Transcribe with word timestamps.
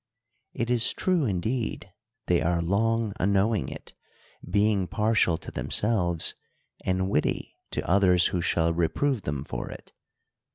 It 0.55 0.71
is 0.71 0.93
true 0.93 1.25
indeed, 1.25 1.93
they 2.25 2.41
are 2.41 2.59
long 2.59 3.13
a 3.19 3.27
knowing 3.27 3.69
it, 3.69 3.93
being 4.49 4.87
partial 4.87 5.37
to 5.37 5.51
themselves, 5.51 6.33
and 6.83 7.07
witty 7.07 7.55
to 7.69 7.87
others 7.87 8.25
who 8.33 8.41
shall 8.41 8.73
reprove 8.73 9.21
them 9.21 9.43
for 9.43 9.69
it. 9.69 9.93